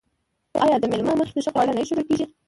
[0.63, 2.25] آیا د میلمه مخې ته ښه خواړه نه ایښودل کیږي؟